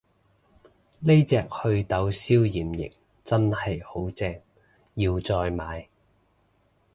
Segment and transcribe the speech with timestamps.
[1.01, 2.91] 呢隻袪痘消炎液
[3.23, 4.41] 真係好正，
[4.95, 5.89] 要再買